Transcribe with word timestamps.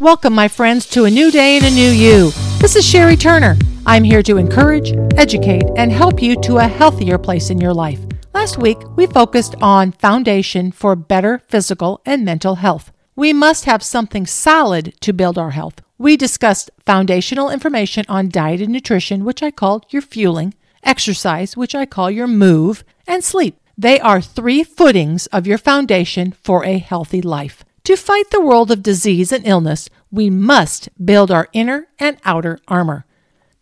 Welcome, 0.00 0.32
my 0.32 0.46
friends, 0.46 0.86
to 0.90 1.06
a 1.06 1.10
new 1.10 1.32
day 1.32 1.56
and 1.56 1.66
a 1.66 1.70
new 1.72 1.90
you. 1.90 2.30
This 2.60 2.76
is 2.76 2.86
Sherry 2.86 3.16
Turner. 3.16 3.56
I'm 3.84 4.04
here 4.04 4.22
to 4.22 4.36
encourage, 4.36 4.92
educate, 5.16 5.64
and 5.74 5.90
help 5.90 6.22
you 6.22 6.40
to 6.42 6.58
a 6.58 6.68
healthier 6.68 7.18
place 7.18 7.50
in 7.50 7.60
your 7.60 7.74
life. 7.74 7.98
Last 8.32 8.58
week, 8.58 8.78
we 8.96 9.08
focused 9.08 9.56
on 9.60 9.90
foundation 9.90 10.70
for 10.70 10.94
better 10.94 11.42
physical 11.48 12.00
and 12.06 12.24
mental 12.24 12.54
health. 12.54 12.92
We 13.16 13.32
must 13.32 13.64
have 13.64 13.82
something 13.82 14.24
solid 14.24 14.94
to 15.00 15.12
build 15.12 15.36
our 15.36 15.50
health. 15.50 15.82
We 15.98 16.16
discussed 16.16 16.70
foundational 16.86 17.50
information 17.50 18.04
on 18.08 18.28
diet 18.28 18.60
and 18.60 18.72
nutrition, 18.72 19.24
which 19.24 19.42
I 19.42 19.50
called 19.50 19.84
your 19.90 20.02
fueling, 20.02 20.54
exercise, 20.84 21.56
which 21.56 21.74
I 21.74 21.86
call 21.86 22.08
your 22.08 22.28
move, 22.28 22.84
and 23.08 23.24
sleep. 23.24 23.58
They 23.76 23.98
are 23.98 24.20
three 24.20 24.62
footings 24.62 25.26
of 25.32 25.48
your 25.48 25.58
foundation 25.58 26.36
for 26.40 26.64
a 26.64 26.78
healthy 26.78 27.20
life. 27.20 27.64
To 27.88 27.96
fight 27.96 28.28
the 28.30 28.42
world 28.42 28.70
of 28.70 28.82
disease 28.82 29.32
and 29.32 29.46
illness, 29.46 29.88
we 30.10 30.28
must 30.28 30.90
build 31.02 31.30
our 31.30 31.48
inner 31.54 31.88
and 31.98 32.18
outer 32.22 32.58
armor. 32.68 33.06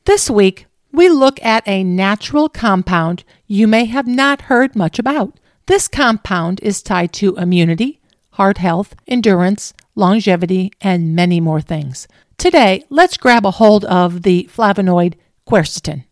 This 0.05 0.29
week, 0.29 0.67
we 0.91 1.09
look 1.09 1.41
at 1.45 1.63
a 1.69 1.85
natural 1.85 2.49
compound 2.49 3.23
you 3.47 3.69
may 3.69 3.85
have 3.85 4.09
not 4.09 4.51
heard 4.51 4.75
much 4.75 4.99
about. 4.99 5.39
This 5.67 5.87
compound 5.87 6.59
is 6.65 6.83
tied 6.83 7.13
to 7.13 7.37
immunity, 7.37 8.01
heart 8.31 8.59
health, 8.59 8.97
endurance, 9.07 9.73
longevity, 9.95 10.73
and 10.81 11.15
many 11.15 11.39
more 11.39 11.61
things. 11.61 12.09
Today, 12.37 12.83
let's 12.91 13.17
grab 13.17 13.47
a 13.47 13.53
hold 13.53 13.85
of 13.85 14.23
the 14.23 14.51
flavonoid 14.53 15.15
quercetin. 15.47 16.03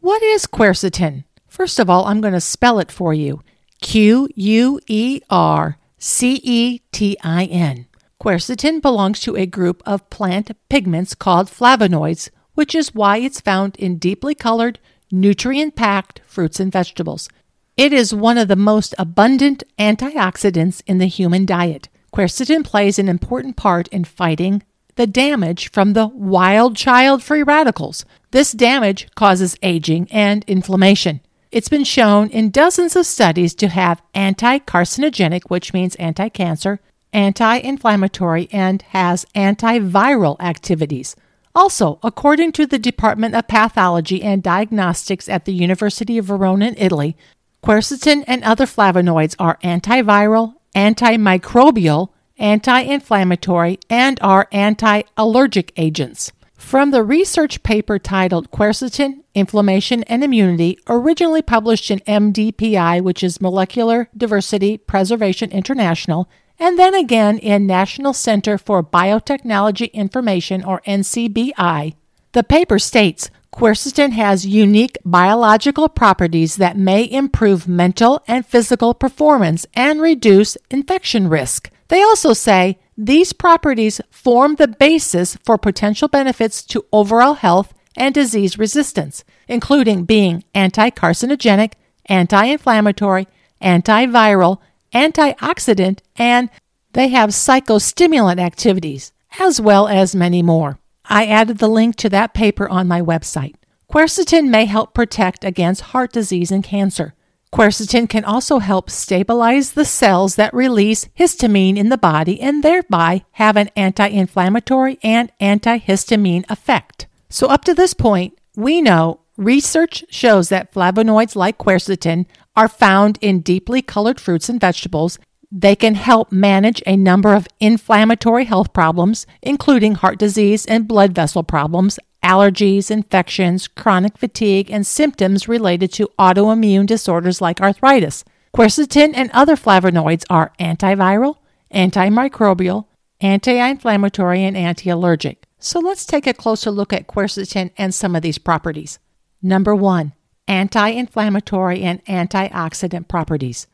What 0.00 0.22
is 0.22 0.44
quercetin? 0.44 1.24
First 1.46 1.78
of 1.78 1.88
all, 1.88 2.04
I'm 2.04 2.20
going 2.20 2.34
to 2.34 2.42
spell 2.42 2.78
it 2.78 2.92
for 2.92 3.14
you 3.14 3.42
Q 3.80 4.28
U 4.34 4.80
E 4.86 5.22
R 5.30 5.77
C 5.98 6.40
E 6.44 6.80
T 6.92 7.16
I 7.22 7.44
N. 7.46 7.86
Quercetin 8.20 8.80
belongs 8.80 9.20
to 9.20 9.36
a 9.36 9.46
group 9.46 9.82
of 9.84 10.08
plant 10.10 10.56
pigments 10.68 11.14
called 11.14 11.48
flavonoids, 11.48 12.30
which 12.54 12.74
is 12.74 12.94
why 12.94 13.18
it's 13.18 13.40
found 13.40 13.76
in 13.76 13.98
deeply 13.98 14.34
colored, 14.34 14.78
nutrient 15.10 15.74
packed 15.74 16.20
fruits 16.26 16.60
and 16.60 16.72
vegetables. 16.72 17.28
It 17.76 17.92
is 17.92 18.14
one 18.14 18.38
of 18.38 18.48
the 18.48 18.56
most 18.56 18.94
abundant 18.98 19.62
antioxidants 19.78 20.82
in 20.86 20.98
the 20.98 21.06
human 21.06 21.46
diet. 21.46 21.88
Quercetin 22.12 22.64
plays 22.64 22.98
an 22.98 23.08
important 23.08 23.56
part 23.56 23.88
in 23.88 24.04
fighting 24.04 24.62
the 24.96 25.06
damage 25.06 25.70
from 25.70 25.92
the 25.92 26.08
wild 26.08 26.76
child 26.76 27.22
free 27.22 27.42
radicals. 27.44 28.04
This 28.32 28.50
damage 28.52 29.08
causes 29.14 29.56
aging 29.62 30.08
and 30.10 30.44
inflammation. 30.48 31.20
It's 31.50 31.70
been 31.70 31.84
shown 31.84 32.28
in 32.28 32.50
dozens 32.50 32.94
of 32.94 33.06
studies 33.06 33.54
to 33.54 33.68
have 33.68 34.02
anti 34.14 34.58
carcinogenic, 34.58 35.44
which 35.48 35.72
means 35.72 35.94
anti 35.94 36.28
cancer, 36.28 36.78
anti 37.12 37.56
inflammatory, 37.56 38.48
and 38.52 38.82
has 38.82 39.24
antiviral 39.34 40.38
activities. 40.40 41.16
Also, 41.54 41.98
according 42.02 42.52
to 42.52 42.66
the 42.66 42.78
Department 42.78 43.34
of 43.34 43.48
Pathology 43.48 44.22
and 44.22 44.42
Diagnostics 44.42 45.28
at 45.28 45.46
the 45.46 45.54
University 45.54 46.18
of 46.18 46.26
Verona 46.26 46.66
in 46.66 46.74
Italy, 46.76 47.16
quercetin 47.64 48.24
and 48.26 48.44
other 48.44 48.66
flavonoids 48.66 49.34
are 49.38 49.58
antiviral, 49.64 50.54
antimicrobial, 50.76 52.10
anti 52.36 52.80
inflammatory, 52.80 53.78
and 53.88 54.18
are 54.20 54.48
anti 54.52 55.02
allergic 55.16 55.72
agents. 55.78 56.30
From 56.68 56.90
the 56.90 57.02
research 57.02 57.62
paper 57.62 57.98
titled 57.98 58.50
Quercetin, 58.50 59.22
Inflammation 59.34 60.02
and 60.02 60.22
Immunity, 60.22 60.78
originally 60.86 61.40
published 61.40 61.90
in 61.90 62.00
MDPI, 62.00 63.00
which 63.00 63.24
is 63.24 63.40
Molecular 63.40 64.10
Diversity 64.14 64.76
Preservation 64.76 65.50
International, 65.50 66.28
and 66.58 66.78
then 66.78 66.94
again 66.94 67.38
in 67.38 67.66
National 67.66 68.12
Center 68.12 68.58
for 68.58 68.82
Biotechnology 68.82 69.90
Information, 69.94 70.62
or 70.62 70.82
NCBI, 70.82 71.94
the 72.32 72.44
paper 72.44 72.78
states 72.78 73.30
quercetin 73.50 74.12
has 74.12 74.44
unique 74.44 74.98
biological 75.06 75.88
properties 75.88 76.56
that 76.56 76.76
may 76.76 77.10
improve 77.10 77.66
mental 77.66 78.22
and 78.28 78.44
physical 78.44 78.92
performance 78.92 79.64
and 79.72 80.02
reduce 80.02 80.58
infection 80.70 81.28
risk. 81.28 81.70
They 81.88 82.02
also 82.02 82.34
say 82.34 82.78
these 83.00 83.32
properties 83.32 84.00
form 84.10 84.56
the 84.56 84.66
basis 84.66 85.36
for 85.44 85.56
potential 85.56 86.08
benefits 86.08 86.64
to 86.64 86.84
overall 86.92 87.34
health 87.34 87.72
and 87.96 88.12
disease 88.12 88.58
resistance, 88.58 89.22
including 89.46 90.04
being 90.04 90.42
anti 90.52 90.90
carcinogenic, 90.90 91.74
anti 92.06 92.44
inflammatory, 92.46 93.28
antiviral, 93.62 94.58
antioxidant, 94.92 96.00
and 96.16 96.50
they 96.92 97.06
have 97.08 97.30
psychostimulant 97.30 98.40
activities, 98.40 99.12
as 99.38 99.60
well 99.60 99.86
as 99.86 100.16
many 100.16 100.42
more. 100.42 100.80
I 101.04 101.26
added 101.26 101.58
the 101.58 101.68
link 101.68 101.94
to 101.96 102.08
that 102.08 102.34
paper 102.34 102.68
on 102.68 102.88
my 102.88 103.00
website. 103.00 103.54
Quercetin 103.88 104.48
may 104.48 104.64
help 104.64 104.92
protect 104.92 105.44
against 105.44 105.82
heart 105.92 106.12
disease 106.12 106.50
and 106.50 106.64
cancer. 106.64 107.14
Quercetin 107.52 108.08
can 108.08 108.24
also 108.24 108.58
help 108.58 108.90
stabilize 108.90 109.72
the 109.72 109.84
cells 109.84 110.36
that 110.36 110.52
release 110.52 111.06
histamine 111.18 111.76
in 111.76 111.88
the 111.88 111.98
body 111.98 112.40
and 112.40 112.62
thereby 112.62 113.24
have 113.32 113.56
an 113.56 113.70
anti 113.74 114.06
inflammatory 114.06 114.98
and 115.02 115.32
antihistamine 115.40 116.44
effect. 116.50 117.06
So, 117.30 117.46
up 117.48 117.64
to 117.64 117.74
this 117.74 117.94
point, 117.94 118.38
we 118.54 118.80
know 118.80 119.20
research 119.36 120.04
shows 120.10 120.48
that 120.50 120.72
flavonoids 120.72 121.36
like 121.36 121.58
quercetin 121.58 122.26
are 122.56 122.68
found 122.68 123.18
in 123.20 123.40
deeply 123.40 123.80
colored 123.80 124.20
fruits 124.20 124.48
and 124.48 124.60
vegetables. 124.60 125.18
They 125.50 125.74
can 125.74 125.94
help 125.94 126.30
manage 126.30 126.82
a 126.86 126.96
number 126.96 127.34
of 127.34 127.48
inflammatory 127.58 128.44
health 128.44 128.72
problems, 128.72 129.26
including 129.40 129.94
heart 129.94 130.18
disease 130.18 130.66
and 130.66 130.86
blood 130.86 131.14
vessel 131.14 131.42
problems, 131.42 131.98
allergies, 132.22 132.90
infections, 132.90 133.66
chronic 133.66 134.18
fatigue, 134.18 134.70
and 134.70 134.86
symptoms 134.86 135.48
related 135.48 135.92
to 135.94 136.10
autoimmune 136.18 136.86
disorders 136.86 137.40
like 137.40 137.60
arthritis. 137.60 138.24
Quercetin 138.54 139.12
and 139.14 139.30
other 139.32 139.56
flavonoids 139.56 140.24
are 140.28 140.52
antiviral, 140.60 141.36
antimicrobial, 141.72 142.86
anti 143.20 143.52
inflammatory, 143.52 144.44
and 144.44 144.56
anti 144.56 144.90
allergic. 144.90 145.44
So 145.58 145.80
let's 145.80 146.04
take 146.04 146.26
a 146.26 146.34
closer 146.34 146.70
look 146.70 146.92
at 146.92 147.08
quercetin 147.08 147.70
and 147.78 147.94
some 147.94 148.14
of 148.14 148.22
these 148.22 148.38
properties. 148.38 148.98
Number 149.40 149.74
one, 149.74 150.12
anti 150.46 150.88
inflammatory 150.88 151.82
and 151.82 152.04
antioxidant 152.04 153.08
properties. 153.08 153.66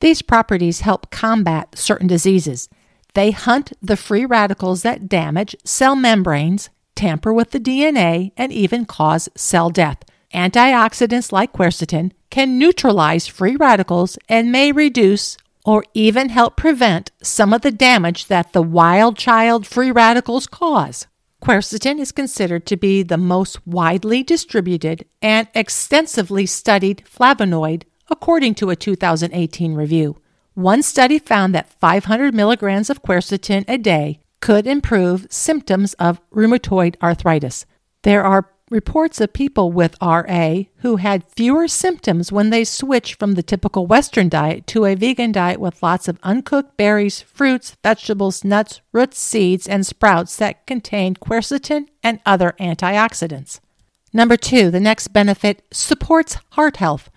These 0.00 0.22
properties 0.22 0.80
help 0.80 1.10
combat 1.10 1.76
certain 1.76 2.06
diseases. 2.06 2.68
They 3.14 3.30
hunt 3.30 3.72
the 3.82 3.96
free 3.96 4.24
radicals 4.24 4.82
that 4.82 5.08
damage 5.08 5.54
cell 5.64 5.96
membranes 5.96 6.70
tamper 7.00 7.32
with 7.32 7.50
the 7.52 7.58
DNA, 7.58 8.30
and 8.36 8.52
even 8.52 8.84
cause 8.84 9.30
cell 9.34 9.70
death. 9.70 10.04
Antioxidants 10.34 11.32
like 11.32 11.52
quercetin 11.52 12.12
can 12.28 12.58
neutralize 12.58 13.26
free 13.26 13.56
radicals 13.56 14.18
and 14.28 14.52
may 14.52 14.70
reduce 14.70 15.38
or 15.64 15.82
even 15.94 16.28
help 16.28 16.56
prevent 16.56 17.10
some 17.22 17.54
of 17.54 17.62
the 17.62 17.70
damage 17.70 18.26
that 18.26 18.52
the 18.52 18.62
wild 18.62 19.16
child 19.16 19.66
free 19.66 19.90
radicals 19.90 20.46
cause. 20.46 21.06
Quercetin 21.42 21.98
is 21.98 22.12
considered 22.12 22.66
to 22.66 22.76
be 22.76 23.02
the 23.02 23.16
most 23.16 23.66
widely 23.66 24.22
distributed 24.22 25.06
and 25.22 25.48
extensively 25.54 26.44
studied 26.44 27.02
flavonoid, 27.06 27.84
according 28.10 28.54
to 28.56 28.70
a 28.70 28.76
2018 28.76 29.74
review. 29.74 30.16
One 30.54 30.82
study 30.82 31.18
found 31.18 31.54
that 31.54 31.72
500 31.80 32.34
milligrams 32.34 32.90
of 32.90 33.02
quercetin 33.02 33.64
a 33.68 33.78
day 33.78 34.20
could 34.40 34.66
improve 34.66 35.26
symptoms 35.30 35.94
of 35.94 36.20
rheumatoid 36.30 36.96
arthritis. 37.02 37.66
There 38.02 38.24
are 38.24 38.50
reports 38.70 39.20
of 39.20 39.32
people 39.32 39.72
with 39.72 39.96
RA 40.00 40.62
who 40.76 40.96
had 40.96 41.28
fewer 41.28 41.66
symptoms 41.66 42.30
when 42.32 42.50
they 42.50 42.64
switched 42.64 43.18
from 43.18 43.34
the 43.34 43.42
typical 43.42 43.86
Western 43.86 44.28
diet 44.28 44.66
to 44.68 44.84
a 44.84 44.94
vegan 44.94 45.32
diet 45.32 45.60
with 45.60 45.82
lots 45.82 46.08
of 46.08 46.18
uncooked 46.22 46.76
berries, 46.76 47.20
fruits, 47.20 47.76
vegetables, 47.82 48.44
nuts, 48.44 48.80
roots, 48.92 49.18
seeds, 49.18 49.68
and 49.68 49.84
sprouts 49.84 50.36
that 50.36 50.66
contain 50.66 51.14
quercetin 51.14 51.86
and 52.02 52.20
other 52.24 52.54
antioxidants. 52.60 53.60
Number 54.12 54.36
two, 54.36 54.70
the 54.70 54.80
next 54.80 55.08
benefit 55.08 55.62
supports 55.72 56.36
heart 56.52 56.78
health. 56.78 57.10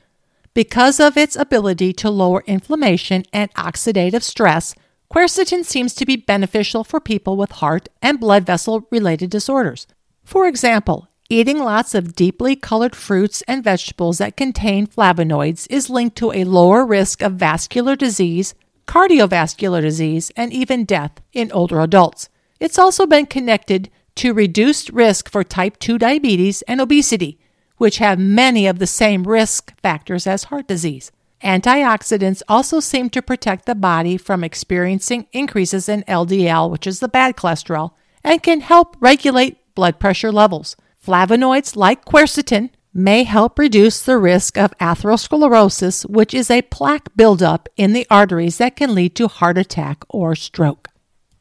Because 0.54 1.00
of 1.00 1.18
its 1.18 1.36
ability 1.36 1.94
to 1.94 2.12
lower 2.12 2.44
inflammation 2.46 3.24
and 3.34 3.52
oxidative 3.56 4.22
stress, 4.22 4.76
Quercetin 5.12 5.66
seems 5.66 5.96
to 5.96 6.06
be 6.06 6.16
beneficial 6.16 6.84
for 6.84 7.00
people 7.00 7.38
with 7.38 7.54
heart 7.54 7.90
and 8.04 8.20
blood 8.20 8.46
vessel 8.46 8.88
related 8.92 9.32
disorders. 9.32 9.88
For 10.24 10.48
example, 10.48 11.08
eating 11.28 11.58
lots 11.58 11.96
of 11.96 12.16
deeply 12.16 12.56
colored 12.56 12.96
fruits 12.96 13.42
and 13.48 13.64
vegetables 13.64 14.20
that 14.20 14.38
contain 14.38 14.86
flavonoids 14.86 15.66
is 15.72 15.90
linked 15.90 16.18
to 16.18 16.32
a 16.32 16.44
lower 16.44 16.86
risk 16.86 17.24
of 17.24 17.34
vascular 17.34 17.96
disease, 17.96 18.54
cardiovascular 18.86 19.82
disease, 19.82 20.32
and 20.36 20.54
even 20.54 20.86
death 20.86 21.14
in 21.32 21.52
older 21.52 21.80
adults. 21.80 22.30
It's 22.60 22.78
also 22.78 23.08
been 23.08 23.26
connected 23.26 23.90
to 24.18 24.36
reduced 24.36 24.90
risk 24.90 25.32
for 25.32 25.44
type 25.44 25.80
2 25.80 25.98
diabetes 25.98 26.62
and 26.64 26.80
obesity, 26.80 27.40
which 27.84 27.98
have 27.98 28.18
many 28.18 28.66
of 28.66 28.80
the 28.80 28.88
same 28.88 29.26
risk 29.26 29.78
factors 29.82 30.26
as 30.26 30.46
heart 30.46 30.66
disease. 30.70 31.12
Antioxidants 31.44 32.42
also 32.48 32.80
seem 32.80 33.10
to 33.10 33.22
protect 33.22 33.66
the 33.66 33.76
body 33.76 34.16
from 34.16 34.42
experiencing 34.42 35.28
increases 35.34 35.90
in 35.90 36.02
LDL, 36.04 36.72
which 36.72 36.88
is 36.88 37.02
the 37.02 37.10
bad 37.10 37.36
cholesterol, 37.36 37.92
and 38.24 38.42
can 38.42 38.62
help 38.62 38.96
regulate 39.02 39.58
blood 39.76 40.00
pressure 40.00 40.32
levels. 40.32 40.78
Flavonoids 41.06 41.76
like 41.76 42.06
quercetin 42.06 42.70
may 42.94 43.26
help 43.26 43.60
reduce 43.60 44.02
the 44.02 44.18
risk 44.18 44.58
of 44.58 44.78
atherosclerosis, 44.78 46.10
which 46.10 46.34
is 46.34 46.50
a 46.50 46.62
plaque 46.62 47.14
buildup 47.18 47.68
in 47.76 47.92
the 47.92 48.08
arteries 48.10 48.60
that 48.60 48.78
can 48.78 48.96
lead 48.96 49.14
to 49.18 49.28
heart 49.28 49.58
attack 49.58 50.06
or 50.08 50.36
stroke. 50.36 50.88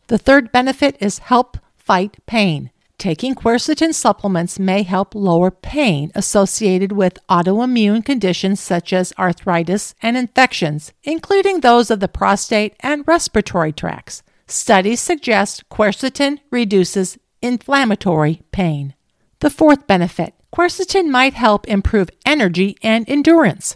The 0.09 0.19
third 0.19 0.51
benefit 0.51 0.97
is 0.99 1.21
help 1.21 1.57
fight 1.77 2.17
pain. 2.27 2.72
Taking 3.03 3.35
quercetin 3.35 3.93
supplements 3.93 4.61
may 4.61 4.85
help 4.85 5.17
lower 5.17 5.51
pain 5.51 6.13
associated 6.15 6.93
with 6.93 7.19
autoimmune 7.29 8.05
conditions 8.05 8.61
such 8.61 8.93
as 8.93 9.13
arthritis 9.19 9.97
and 10.01 10.17
infections, 10.17 10.93
including 11.03 11.59
those 11.59 11.91
of 11.91 11.99
the 11.99 12.07
prostate 12.07 12.77
and 12.79 13.03
respiratory 13.05 13.73
tracts. 13.73 14.23
Studies 14.47 15.01
suggest 15.01 15.69
quercetin 15.69 16.39
reduces 16.53 17.19
inflammatory 17.43 18.43
pain. 18.53 18.95
The 19.41 19.51
fourth 19.51 19.89
benefit 19.89 20.35
quercetin 20.55 21.09
might 21.09 21.35
help 21.35 21.67
improve 21.67 22.09
energy 22.25 22.77
and 22.85 23.05
endurance. 23.11 23.75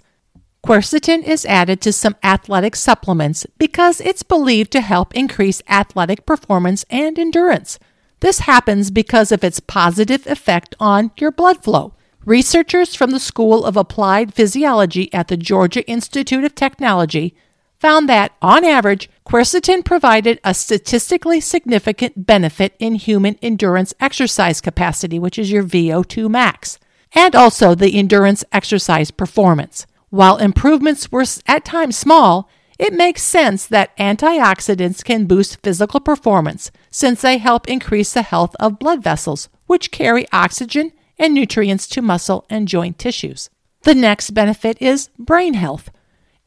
Quercetin 0.65 1.25
is 1.25 1.45
added 1.47 1.81
to 1.81 1.93
some 1.93 2.15
athletic 2.23 2.77
supplements 2.77 3.45
because 3.59 4.01
it's 4.01 4.23
believed 4.23 4.71
to 4.71 4.81
help 4.81 5.17
increase 5.17 5.63
athletic 5.69 6.27
performance 6.27 6.85
and 6.91 7.19
endurance. 7.19 7.81
This 8.21 8.41
happens 8.41 8.91
because 8.91 9.31
of 9.31 9.45
its 9.45 9.61
positive 9.61 10.27
effect 10.27 10.75
on 10.81 11.11
your 11.19 11.31
blood 11.31 11.63
flow. 11.63 11.95
Researchers 12.25 12.95
from 12.95 13.11
the 13.11 13.21
School 13.21 13.65
of 13.65 13.77
Applied 13.77 14.35
Physiology 14.35 15.13
at 15.13 15.29
the 15.29 15.37
Georgia 15.37 15.87
Institute 15.89 16.43
of 16.45 16.55
Technology 16.55 17.37
found 17.79 18.09
that, 18.09 18.33
on 18.41 18.65
average, 18.65 19.11
quercetin 19.25 19.85
provided 19.85 20.41
a 20.43 20.55
statistically 20.55 21.41
significant 21.41 22.27
benefit 22.27 22.75
in 22.79 22.95
human 22.95 23.39
endurance 23.43 23.95
exercise 24.01 24.61
capacity, 24.61 25.19
which 25.19 25.39
is 25.39 25.53
your 25.53 25.63
VO2 25.63 26.29
max, 26.31 26.79
and 27.13 27.37
also 27.37 27.75
the 27.75 27.97
endurance 27.97 28.45
exercise 28.51 29.11
performance. 29.11 29.87
While 30.11 30.39
improvements 30.39 31.13
were 31.13 31.25
at 31.47 31.65
times 31.65 31.97
small, 31.97 32.49
it 32.79 32.93
makes 32.93 33.23
sense 33.23 33.67
that 33.67 33.97
antioxidants 33.97 35.05
can 35.05 35.27
boost 35.27 35.63
physical 35.63 36.01
performance 36.01 36.71
since 36.91 37.23
they 37.23 37.39
help 37.39 37.69
increase 37.69 38.13
the 38.13 38.23
health 38.23 38.55
of 38.61 38.79
blood 38.79 39.03
vessels, 39.03 39.49
which 39.67 39.91
carry 39.91 40.27
oxygen 40.33 40.93
and 41.19 41.33
nutrients 41.33 41.87
to 41.89 42.03
muscle 42.03 42.45
and 42.51 42.69
joint 42.69 42.99
tissues. 42.99 43.49
The 43.83 43.95
next 43.95 44.31
benefit 44.33 44.77
is 44.81 45.09
brain 45.19 45.55
health. 45.55 45.91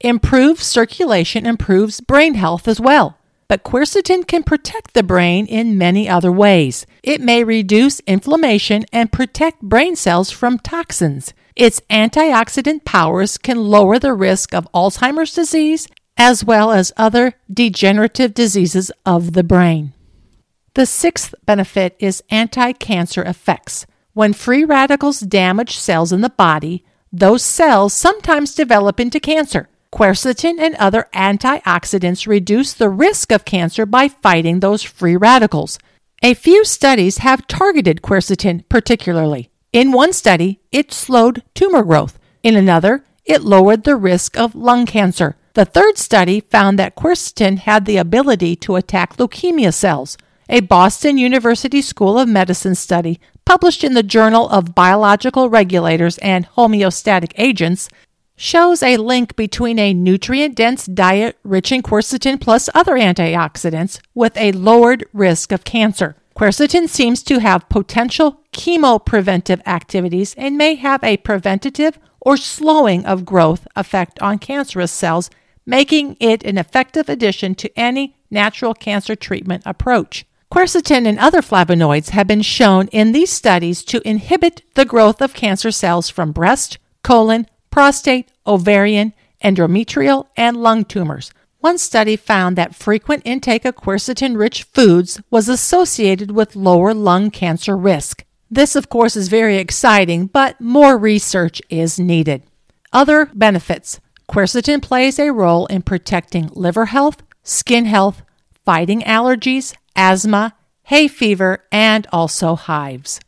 Improved 0.01 0.61
circulation 0.61 1.45
improves 1.45 2.01
brain 2.01 2.35
health 2.35 2.67
as 2.67 2.79
well. 2.79 3.17
But 3.47 3.63
quercetin 3.63 4.27
can 4.27 4.43
protect 4.43 4.93
the 4.93 5.01
brain 5.01 5.47
in 5.47 5.77
many 5.77 6.07
other 6.07 6.31
ways. 6.31 6.85
It 7.01 7.19
may 7.19 7.43
reduce 7.43 7.99
inflammation 8.01 8.85
and 8.93 9.11
protect 9.11 9.63
brain 9.63 9.95
cells 9.95 10.29
from 10.29 10.59
toxins. 10.59 11.33
Its 11.55 11.81
antioxidant 11.89 12.85
powers 12.85 13.39
can 13.39 13.57
lower 13.57 13.97
the 13.97 14.13
risk 14.13 14.53
of 14.53 14.67
Alzheimer's 14.71 15.33
disease 15.33 15.87
as 16.19 16.44
well 16.44 16.71
as 16.71 16.92
other 16.98 17.33
degenerative 17.51 18.33
diseases 18.33 18.92
of 19.06 19.31
the 19.31 19.44
brain. 19.44 19.94
The 20.74 20.86
sixth 20.86 21.33
benefit 21.45 21.95
is 21.98 22.21
anti 22.30 22.74
cancer 22.74 23.24
effects. 23.24 23.88
When 24.13 24.33
free 24.33 24.66
radicals 24.66 25.21
damage 25.21 25.77
cells 25.77 26.12
in 26.12 26.19
the 26.21 26.30
body, 26.30 26.83
those 27.12 27.44
cells 27.44 27.94
sometimes 27.94 28.54
develop 28.54 29.00
into 29.00 29.19
cancer. 29.19 29.69
Quercetin 29.92 30.60
and 30.60 30.75
other 30.75 31.07
antioxidants 31.13 32.27
reduce 32.27 32.74
the 32.74 32.89
risk 32.89 33.31
of 33.31 33.45
cancer 33.45 33.86
by 33.86 34.10
fighting 34.10 34.60
those 34.60 34.83
free 34.83 35.16
radicals. 35.16 35.80
A 36.21 36.33
few 36.33 36.66
studies 36.66 37.19
have 37.19 37.48
targeted 37.48 38.01
quercetin 38.01 38.68
particularly. 38.68 39.50
In 39.71 39.94
one 39.94 40.12
study, 40.12 40.60
it 40.71 40.92
slowed 40.92 41.44
tumor 41.56 41.83
growth. 41.83 42.19
In 42.44 42.56
another, 42.56 43.06
it 43.25 43.42
lowered 43.42 43.83
the 43.83 43.95
risk 43.95 44.38
of 44.38 44.54
lung 44.54 44.86
cancer. 44.86 45.38
The 45.53 45.65
third 45.65 45.97
study 45.97 46.41
found 46.41 46.77
that 46.77 46.95
quercetin 46.95 47.59
had 47.59 47.85
the 47.85 47.97
ability 47.97 48.55
to 48.57 48.75
attack 48.75 49.17
leukemia 49.17 49.73
cells. 49.73 50.17
A 50.47 50.61
Boston 50.61 51.17
University 51.17 51.81
School 51.81 52.19
of 52.19 52.29
Medicine 52.29 52.75
study 52.75 53.19
published 53.45 53.83
in 53.83 53.93
the 53.93 54.03
Journal 54.03 54.47
of 54.49 54.75
Biological 54.75 55.49
Regulators 55.49 56.17
and 56.19 56.47
Homeostatic 56.49 57.33
Agents 57.37 57.89
shows 58.35 58.81
a 58.81 58.97
link 58.97 59.35
between 59.35 59.77
a 59.79 59.93
nutrient 59.93 60.55
dense 60.55 60.85
diet 60.85 61.37
rich 61.43 61.71
in 61.71 61.81
quercetin 61.81 62.39
plus 62.39 62.69
other 62.73 62.93
antioxidants 62.93 63.99
with 64.13 64.37
a 64.37 64.51
lowered 64.53 65.05
risk 65.13 65.51
of 65.51 65.63
cancer. 65.63 66.15
Quercetin 66.35 66.87
seems 66.87 67.21
to 67.23 67.39
have 67.39 67.67
potential 67.69 68.41
chemopreventive 68.53 69.61
activities 69.67 70.33
and 70.35 70.57
may 70.57 70.75
have 70.75 71.03
a 71.03 71.17
preventative 71.17 71.99
or 72.21 72.38
slowing 72.38 73.06
of 73.06 73.25
growth 73.25 73.68
effect 73.75 74.19
on 74.21 74.39
cancerous 74.39 74.92
cells 74.92 75.30
making 75.69 76.18
it 76.19 76.44
an 76.44 76.57
effective 76.57 77.07
addition 77.07 77.54
to 77.54 77.80
any 77.80 78.16
natural 78.31 78.74
cancer 78.74 79.16
treatment 79.16 79.62
approach. 79.66 80.25
Quercetin 80.51 81.06
and 81.06 81.19
other 81.19 81.42
flavonoids 81.42 82.10
have 82.10 82.25
been 82.25 82.42
shown 82.42 82.88
in 82.88 83.12
these 83.12 83.30
studies 83.31 83.83
to 83.83 84.07
inhibit 84.07 84.63
the 84.74 84.83
growth 84.83 85.21
of 85.21 85.36
cancer 85.36 85.69
cells 85.69 86.10
from 86.10 86.31
breast, 86.31 86.80
colon, 87.04 87.45
prostate, 87.69 88.31
ovarian, 88.48 89.13
endometrial, 89.44 90.25
and 90.36 90.57
lung 90.57 90.86
tumors. 90.86 91.31
One 91.60 91.77
study 91.77 92.16
found 92.16 92.56
that 92.56 92.74
frequent 92.74 93.21
intake 93.25 93.63
of 93.63 93.75
quercetin 93.75 94.38
rich 94.38 94.63
foods 94.63 95.21
was 95.30 95.48
associated 95.48 96.31
with 96.31 96.56
lower 96.56 96.95
lung 96.95 97.30
cancer 97.30 97.77
risk. 97.77 98.25
This, 98.51 98.75
of 98.75 98.89
course, 98.89 99.15
is 99.15 99.27
very 99.27 99.57
exciting, 99.57 100.27
but 100.27 100.59
more 100.59 100.97
research 100.97 101.61
is 101.69 101.99
needed. 101.99 102.43
Other 102.91 103.27
benefits 103.33 103.99
Quercetin 104.29 104.81
plays 104.81 105.17
a 105.17 105.31
role 105.31 105.65
in 105.67 105.81
protecting 105.81 106.49
liver 106.53 106.85
health, 106.85 107.23
skin 107.41 107.85
health, 107.85 108.21
fighting 108.63 109.01
allergies, 109.01 109.73
asthma, 109.95 110.55
hay 110.83 111.07
fever, 111.07 111.65
and 111.71 112.05
also 112.11 112.55
hives. 112.55 113.19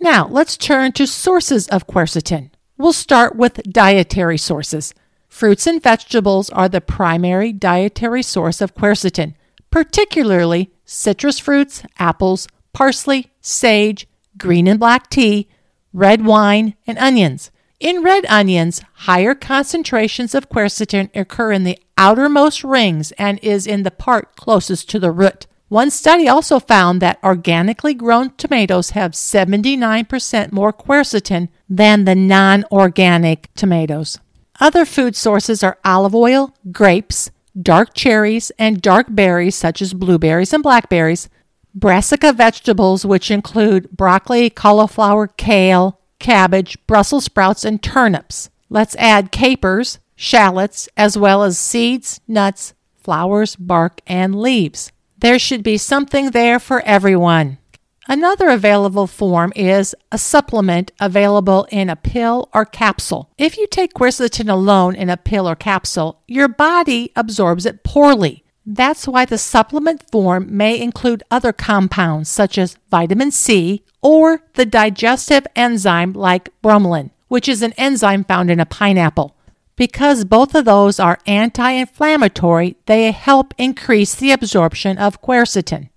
Now, 0.00 0.28
let's 0.28 0.56
turn 0.56 0.92
to 0.92 1.06
sources 1.06 1.66
of 1.68 1.88
quercetin. 1.88 2.50
We'll 2.78 2.92
start 2.92 3.34
with 3.34 3.62
dietary 3.72 4.38
sources. 4.38 4.94
Fruits 5.28 5.66
and 5.66 5.82
vegetables 5.82 6.50
are 6.50 6.68
the 6.68 6.80
primary 6.80 7.52
dietary 7.52 8.22
source 8.22 8.60
of 8.60 8.74
quercetin, 8.74 9.34
particularly 9.72 10.70
citrus 10.84 11.40
fruits, 11.40 11.82
apples, 11.98 12.46
parsley, 12.72 13.32
sage, 13.40 14.06
green 14.38 14.66
and 14.66 14.80
black 14.80 15.10
tea, 15.10 15.48
red 15.92 16.24
wine, 16.24 16.74
and 16.86 16.98
onions. 16.98 17.50
In 17.80 18.02
red 18.02 18.24
onions, 18.26 18.82
higher 18.94 19.34
concentrations 19.34 20.34
of 20.34 20.48
quercetin 20.48 21.10
occur 21.14 21.52
in 21.52 21.64
the 21.64 21.78
outermost 21.98 22.64
rings 22.64 23.12
and 23.12 23.38
is 23.42 23.66
in 23.66 23.82
the 23.82 23.90
part 23.90 24.36
closest 24.36 24.88
to 24.90 24.98
the 24.98 25.10
root. 25.10 25.46
One 25.68 25.90
study 25.90 26.28
also 26.28 26.60
found 26.60 27.02
that 27.02 27.18
organically 27.24 27.94
grown 27.94 28.30
tomatoes 28.36 28.90
have 28.90 29.12
79% 29.12 30.52
more 30.52 30.72
quercetin 30.72 31.48
than 31.68 32.04
the 32.04 32.14
non 32.14 32.64
organic 32.70 33.52
tomatoes. 33.54 34.18
Other 34.60 34.84
food 34.84 35.16
sources 35.16 35.64
are 35.64 35.78
olive 35.84 36.14
oil, 36.14 36.54
grapes, 36.70 37.30
dark 37.60 37.92
cherries, 37.94 38.52
and 38.58 38.80
dark 38.80 39.06
berries 39.10 39.56
such 39.56 39.82
as 39.82 39.94
blueberries 39.94 40.52
and 40.52 40.62
blackberries, 40.62 41.28
brassica 41.74 42.32
vegetables, 42.32 43.04
which 43.04 43.30
include 43.30 43.90
broccoli, 43.90 44.50
cauliflower, 44.50 45.26
kale, 45.26 46.00
cabbage, 46.18 46.78
Brussels 46.86 47.24
sprouts, 47.24 47.64
and 47.64 47.82
turnips. 47.82 48.50
Let's 48.70 48.96
add 48.96 49.32
capers, 49.32 49.98
shallots, 50.16 50.88
as 50.96 51.18
well 51.18 51.42
as 51.42 51.58
seeds, 51.58 52.20
nuts, 52.26 52.74
flowers, 52.96 53.56
bark, 53.56 54.00
and 54.06 54.40
leaves. 54.40 54.92
There 55.18 55.38
should 55.38 55.62
be 55.62 55.78
something 55.78 56.30
there 56.30 56.58
for 56.58 56.80
everyone. 56.82 57.58
Another 58.06 58.50
available 58.50 59.06
form 59.06 59.50
is 59.56 59.94
a 60.12 60.18
supplement 60.18 60.92
available 61.00 61.66
in 61.70 61.88
a 61.88 61.96
pill 61.96 62.50
or 62.52 62.66
capsule. 62.66 63.30
If 63.38 63.56
you 63.56 63.66
take 63.66 63.94
quercetin 63.94 64.50
alone 64.50 64.94
in 64.94 65.08
a 65.08 65.16
pill 65.16 65.48
or 65.48 65.54
capsule, 65.54 66.20
your 66.28 66.48
body 66.48 67.12
absorbs 67.16 67.64
it 67.64 67.82
poorly. 67.82 68.43
That's 68.66 69.06
why 69.06 69.24
the 69.24 69.38
supplement 69.38 70.10
form 70.10 70.56
may 70.56 70.80
include 70.80 71.22
other 71.30 71.52
compounds 71.52 72.28
such 72.28 72.56
as 72.56 72.78
vitamin 72.90 73.30
C 73.30 73.84
or 74.00 74.42
the 74.54 74.64
digestive 74.64 75.46
enzyme 75.54 76.12
like 76.12 76.50
bromelain, 76.62 77.10
which 77.28 77.48
is 77.48 77.62
an 77.62 77.72
enzyme 77.76 78.24
found 78.24 78.50
in 78.50 78.60
a 78.60 78.66
pineapple. 78.66 79.36
Because 79.76 80.24
both 80.24 80.54
of 80.54 80.64
those 80.64 81.00
are 81.00 81.18
anti 81.26 81.70
inflammatory, 81.70 82.76
they 82.86 83.10
help 83.10 83.52
increase 83.58 84.14
the 84.14 84.30
absorption 84.30 84.98
of 84.98 85.20
quercetin. 85.20 85.90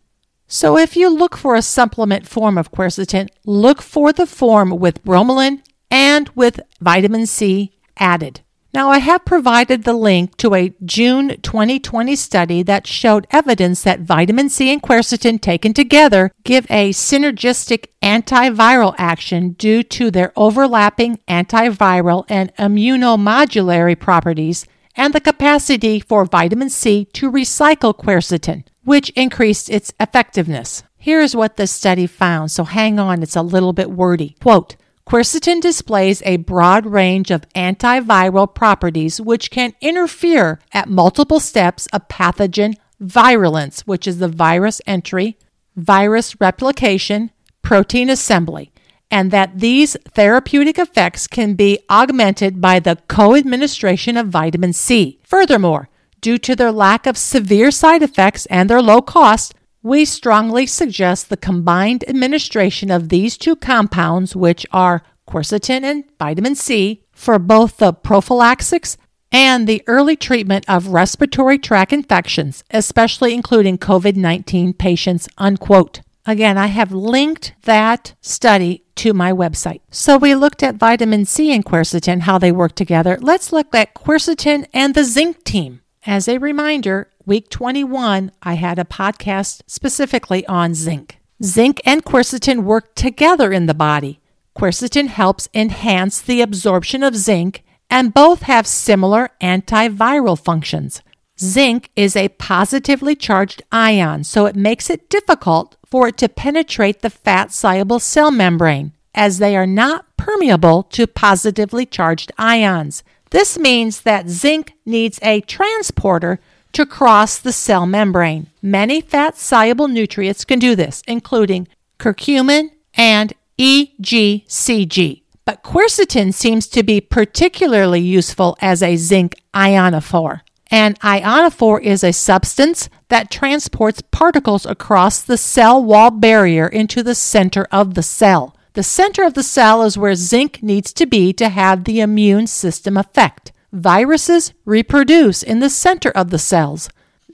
So, 0.47 0.77
if 0.77 0.95
you 0.95 1.09
look 1.09 1.36
for 1.38 1.55
a 1.55 1.62
supplement 1.62 2.27
form 2.27 2.57
of 2.57 2.71
quercetin, 2.71 3.27
look 3.45 3.81
for 3.81 4.13
the 4.13 4.25
form 4.25 4.71
with 4.79 5.03
bromelain 5.03 5.62
and 5.91 6.29
with 6.29 6.59
vitamin 6.81 7.27
C 7.27 7.77
added. 7.97 8.41
Now, 8.77 8.91
I 8.91 9.00
have 9.00 9.25
provided 9.25 9.86
the 9.86 9.96
link 9.96 10.38
to 10.38 10.53
a 10.53 10.72
June 10.86 11.41
2020 11.41 12.15
study 12.15 12.62
that 12.62 12.86
showed 12.86 13.25
evidence 13.31 13.81
that 13.81 14.01
vitamin 14.01 14.50
C 14.50 14.72
and 14.72 14.84
quercetin 14.84 15.41
taken 15.41 15.74
together 15.74 16.31
give 16.43 16.67
a 16.69 16.91
synergistic 16.91 17.88
antiviral 18.03 18.93
action 19.00 19.53
due 19.53 19.81
to 19.81 20.12
their 20.12 20.31
overlapping 20.36 21.17
antiviral 21.27 22.25
and 22.29 22.55
immunomodulatory 22.57 24.00
properties 24.00 24.67
and 24.96 25.12
the 25.12 25.22
capacity 25.22 26.00
for 26.00 26.25
vitamin 26.25 26.69
C 26.69 27.05
to 27.13 27.31
recycle 27.31 27.98
quercetin, 27.98 28.63
which 28.84 29.10
increased 29.15 29.72
its 29.72 29.91
effectiveness. 30.00 30.84
Here's 30.98 31.36
what 31.36 31.57
the 31.57 31.65
study 31.65 32.05
found, 32.05 32.51
so 32.51 32.63
hang 32.63 33.00
on, 33.00 33.24
it's 33.24 33.36
a 33.36 33.41
little 33.41 33.74
bit 33.74 33.89
wordy. 33.89 34.36
Quote, 34.39 34.75
Quercetin 35.08 35.62
displays 35.62 36.22
a 36.26 36.36
broad 36.36 36.86
range 36.86 37.32
of 37.32 37.48
antiviral 37.56 38.54
properties 38.54 39.22
which 39.22 39.50
can 39.50 39.74
interfere 39.80 40.60
at 40.74 40.90
multiple 40.90 41.40
steps 41.40 41.88
of 41.94 42.10
pathogen 42.10 42.76
virulence, 43.00 43.88
which 43.88 44.06
is 44.06 44.20
the 44.20 44.28
virus 44.28 44.82
entry, 44.86 45.38
virus 45.78 46.42
replication, 46.42 47.32
protein 47.62 48.10
assembly, 48.10 48.70
and 49.10 49.32
that 49.32 49.60
these 49.60 49.96
therapeutic 50.14 50.78
effects 50.78 51.26
can 51.26 51.54
be 51.54 51.80
augmented 51.90 52.60
by 52.60 52.78
the 52.78 52.98
co 53.08 53.34
administration 53.34 54.18
of 54.18 54.28
vitamin 54.28 54.74
C. 54.74 55.22
Furthermore, 55.24 55.88
due 56.20 56.38
to 56.38 56.54
their 56.54 56.74
lack 56.74 57.08
of 57.08 57.18
severe 57.18 57.72
side 57.72 58.04
effects 58.04 58.46
and 58.48 58.70
their 58.70 58.82
low 58.82 59.02
cost, 59.02 59.56
we 59.88 60.03
strongly 60.03 60.65
suggest 60.65 61.29
the 61.29 61.38
combined 61.38 62.03
administration 62.10 62.91
of 62.91 63.08
these 63.08 63.38
two 63.38 63.56
compounds, 63.56 64.36
which 64.36 64.65
are 64.72 65.01
quercetin 65.27 65.84
and 65.84 66.03
vitamin 66.20 66.56
C, 66.56 67.03
for 67.13 67.39
both 67.39 67.77
the 67.77 67.94
prophylaxis 67.94 68.98
and 69.32 69.65
the 69.65 69.82
early 69.88 70.15
treatment 70.15 70.65
of 70.67 70.88
respiratory 70.88 71.58
tract 71.58 71.94
infections, 71.94 72.63
especially 72.70 73.34
including 73.34 73.77
COVID 73.77 74.17
19 74.17 74.74
patients. 74.74 75.29
Unquote. 75.38 76.01
Again, 76.25 76.58
I 76.58 76.67
have 76.67 76.91
linked 76.91 77.53
that 77.63 78.13
study 78.20 78.84
to 78.96 79.13
my 79.13 79.32
website. 79.32 79.79
So 79.89 80.17
we 80.17 80.36
looked 80.36 80.62
at 80.62 80.75
vitamin 80.75 81.25
C 81.25 81.53
and 81.53 81.63
quercetin, 81.63 82.22
how 82.22 82.38
they 82.38 82.51
work 82.51 82.75
together. 82.75 83.17
Let's 83.22 83.53
look 83.53 83.74
at 83.74 83.94
quercetin 83.94 84.65
and 84.74 84.94
the 84.94 85.06
zinc 85.06 85.46
team. 85.46 85.82
As 86.06 86.27
a 86.27 86.38
reminder, 86.38 87.10
week 87.27 87.50
21, 87.50 88.31
I 88.41 88.53
had 88.53 88.79
a 88.79 88.86
podcast 88.86 89.62
specifically 89.67 90.46
on 90.48 90.74
zinc. 90.74 91.19
Zinc 91.43 91.81
and 91.86 92.03
quercetin 92.03 92.63
work 92.63 92.96
together 92.96 93.51
in 93.51 93.65
the 93.65 93.74
body. 93.74 94.22
Quercetin 94.57 95.07
helps 95.07 95.50
enhance 95.53 96.22
the 96.22 96.39
absorption 96.41 97.03
of 97.03 97.17
zinc, 97.17 97.65
and 97.89 98.13
both 98.13 98.43
have 98.43 98.65
similar 98.65 99.29
antiviral 99.41 100.39
functions. 100.39 101.01
Zinc 101.38 101.89
is 101.98 102.15
a 102.15 102.29
positively 102.29 103.13
charged 103.13 103.62
ion, 103.74 104.24
so 104.24 104.46
it 104.46 104.55
makes 104.55 104.89
it 104.89 105.10
difficult 105.10 105.75
for 105.86 106.07
it 106.07 106.17
to 106.19 106.29
penetrate 106.29 107.01
the 107.01 107.10
fat 107.10 107.51
soluble 107.51 108.00
cell 108.00 108.31
membrane, 108.31 108.93
as 109.13 109.39
they 109.39 109.55
are 109.57 109.67
not 109.67 110.05
permeable 110.15 110.81
to 110.84 111.05
positively 111.05 111.86
charged 111.86 112.31
ions. 112.38 113.03
This 113.31 113.60
means 113.60 114.01
that 114.01 114.29
zinc 114.29 114.74
needs 114.86 115.19
a 115.22 115.41
transporter 115.41 116.39
to 116.77 116.86
cross 116.86 117.39
the 117.39 117.51
cell 117.51 117.88
membrane. 117.88 118.46
Many 118.62 119.01
fat 119.01 119.36
soluble 119.36 119.88
nutrients 119.88 120.46
can 120.46 120.60
do 120.60 120.75
this, 120.75 121.01
including 121.07 121.67
curcumin 121.98 122.69
and 122.93 123.34
EGCG. 123.57 125.24
But 125.43 125.63
quercetin 125.63 126.31
seems 126.36 126.67
to 126.67 126.84
be 126.84 127.01
particularly 127.01 128.01
useful 128.01 128.55
as 128.62 128.84
a 128.84 128.96
zinc 128.96 129.34
ionophore. 129.55 130.41
An 130.69 130.93
ionophore 131.01 131.81
is 131.81 132.03
a 132.03 132.13
substance 132.13 132.89
that 133.10 133.31
transports 133.31 134.03
particles 134.12 134.67
across 134.67 135.24
the 135.24 135.38
cell 135.38 135.84
wall 135.84 136.12
barrier 136.12 136.67
into 136.67 137.01
the 137.01 137.15
center 137.15 137.65
of 137.72 137.96
the 137.96 138.03
cell. 138.03 138.55
The 138.74 138.84
center 138.84 139.24
of 139.24 139.34
the 139.34 139.41
cell 139.41 139.81
is 139.81 139.98
where 139.98 140.13
zinc 140.13 140.62
needs 140.62 140.93
to 140.93 141.07
be 141.07 141.34
to 141.34 141.50
have 141.50 141.86
the 141.86 142.01
immune 142.01 142.46
system 142.46 142.98
effect. 142.98 143.51
Viruses 143.74 144.53
reproduce 144.65 145.43
in 145.43 145.59
the 145.59 145.69
center 145.69 146.09
of 146.12 146.29
the 146.29 146.39
cells. 146.39 146.89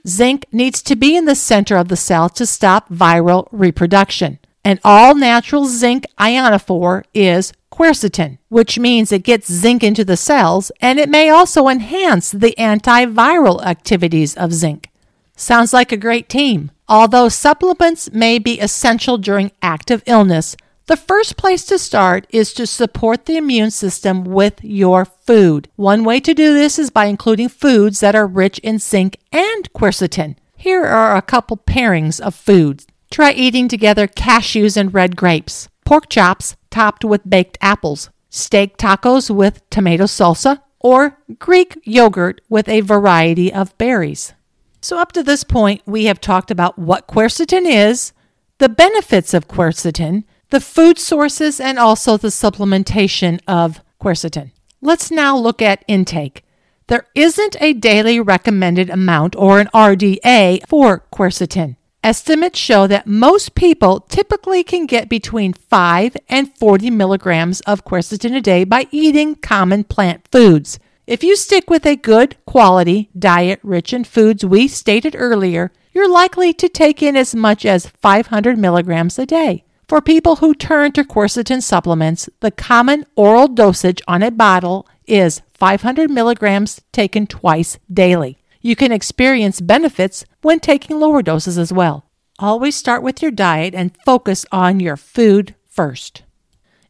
Zinc 0.06 0.46
needs 0.50 0.82
to 0.82 0.96
be 0.96 1.16
in 1.16 1.24
the 1.24 1.34
center 1.34 1.76
of 1.76 1.88
the 1.88 1.96
cell 1.96 2.28
to 2.30 2.44
stop 2.44 2.88
viral 2.88 3.48
reproduction. 3.52 4.38
An 4.64 4.80
all 4.82 5.14
natural 5.14 5.66
zinc 5.66 6.04
ionophore 6.18 7.04
is 7.14 7.52
quercetin, 7.70 8.38
which 8.48 8.78
means 8.78 9.12
it 9.12 9.22
gets 9.22 9.52
zinc 9.52 9.82
into 9.82 10.04
the 10.04 10.16
cells 10.16 10.72
and 10.80 10.98
it 10.98 11.08
may 11.08 11.28
also 11.28 11.68
enhance 11.68 12.30
the 12.30 12.54
antiviral 12.58 13.64
activities 13.64 14.36
of 14.36 14.52
zinc. 14.52 14.90
Sounds 15.36 15.72
like 15.72 15.92
a 15.92 15.96
great 15.96 16.28
team. 16.28 16.70
Although 16.88 17.28
supplements 17.28 18.12
may 18.12 18.38
be 18.38 18.60
essential 18.60 19.18
during 19.18 19.52
active 19.62 20.02
illness, 20.06 20.56
the 20.86 20.96
first 20.96 21.36
place 21.38 21.64
to 21.64 21.78
start 21.78 22.26
is 22.28 22.52
to 22.54 22.66
support 22.66 23.24
the 23.24 23.36
immune 23.36 23.70
system 23.70 24.24
with 24.24 24.62
your 24.62 25.06
food. 25.06 25.68
One 25.76 26.04
way 26.04 26.20
to 26.20 26.34
do 26.34 26.52
this 26.52 26.78
is 26.78 26.90
by 26.90 27.06
including 27.06 27.48
foods 27.48 28.00
that 28.00 28.14
are 28.14 28.26
rich 28.26 28.58
in 28.58 28.78
zinc 28.78 29.16
and 29.32 29.72
quercetin. 29.72 30.36
Here 30.56 30.84
are 30.84 31.16
a 31.16 31.22
couple 31.22 31.56
pairings 31.56 32.20
of 32.20 32.34
foods. 32.34 32.86
Try 33.10 33.32
eating 33.32 33.68
together 33.68 34.06
cashews 34.06 34.76
and 34.76 34.92
red 34.92 35.16
grapes, 35.16 35.68
pork 35.86 36.10
chops 36.10 36.56
topped 36.70 37.04
with 37.04 37.28
baked 37.28 37.56
apples, 37.62 38.10
steak 38.28 38.76
tacos 38.76 39.34
with 39.34 39.62
tomato 39.70 40.04
salsa, 40.04 40.60
or 40.80 41.16
Greek 41.38 41.78
yogurt 41.84 42.42
with 42.50 42.68
a 42.68 42.82
variety 42.82 43.52
of 43.52 43.76
berries. 43.78 44.34
So, 44.82 44.98
up 44.98 45.12
to 45.12 45.22
this 45.22 45.44
point, 45.44 45.80
we 45.86 46.04
have 46.06 46.20
talked 46.20 46.50
about 46.50 46.78
what 46.78 47.06
quercetin 47.06 47.64
is, 47.64 48.12
the 48.58 48.68
benefits 48.68 49.32
of 49.32 49.48
quercetin, 49.48 50.24
the 50.50 50.60
food 50.60 50.98
sources, 50.98 51.60
and 51.60 51.78
also 51.78 52.16
the 52.16 52.28
supplementation 52.28 53.40
of 53.46 53.80
quercetin. 54.00 54.50
Let's 54.80 55.10
now 55.10 55.36
look 55.36 55.62
at 55.62 55.84
intake. 55.88 56.44
There 56.88 57.06
isn't 57.14 57.56
a 57.60 57.72
daily 57.72 58.20
recommended 58.20 58.90
amount 58.90 59.34
or 59.36 59.58
an 59.58 59.68
RDA 59.72 60.66
for 60.68 61.04
quercetin. 61.10 61.76
Estimates 62.02 62.58
show 62.58 62.86
that 62.86 63.06
most 63.06 63.54
people 63.54 64.00
typically 64.00 64.62
can 64.62 64.84
get 64.84 65.08
between 65.08 65.54
5 65.54 66.18
and 66.28 66.54
40 66.54 66.90
milligrams 66.90 67.62
of 67.62 67.86
quercetin 67.86 68.36
a 68.36 68.42
day 68.42 68.64
by 68.64 68.86
eating 68.90 69.36
common 69.36 69.84
plant 69.84 70.28
foods. 70.30 70.78
If 71.06 71.24
you 71.24 71.34
stick 71.34 71.70
with 71.70 71.86
a 71.86 71.96
good 71.96 72.36
quality 72.44 73.08
diet 73.18 73.60
rich 73.62 73.94
in 73.94 74.04
foods 74.04 74.44
we 74.44 74.68
stated 74.68 75.16
earlier, 75.16 75.72
you're 75.92 76.10
likely 76.10 76.52
to 76.52 76.68
take 76.68 77.02
in 77.02 77.16
as 77.16 77.34
much 77.34 77.64
as 77.64 77.86
500 77.86 78.58
milligrams 78.58 79.18
a 79.18 79.24
day. 79.24 79.64
For 79.94 80.00
people 80.00 80.34
who 80.34 80.54
turn 80.56 80.90
to 80.94 81.04
quercetin 81.04 81.62
supplements, 81.62 82.28
the 82.40 82.50
common 82.50 83.06
oral 83.14 83.46
dosage 83.46 84.02
on 84.08 84.24
a 84.24 84.32
bottle 84.32 84.88
is 85.06 85.40
500 85.52 86.10
milligrams 86.10 86.80
taken 86.90 87.28
twice 87.28 87.78
daily. 87.88 88.36
You 88.60 88.74
can 88.74 88.90
experience 88.90 89.60
benefits 89.60 90.24
when 90.42 90.58
taking 90.58 90.98
lower 90.98 91.22
doses 91.22 91.58
as 91.58 91.72
well. 91.72 92.06
Always 92.40 92.74
start 92.74 93.04
with 93.04 93.22
your 93.22 93.30
diet 93.30 93.72
and 93.72 93.96
focus 94.04 94.44
on 94.50 94.80
your 94.80 94.96
food 94.96 95.54
first. 95.68 96.24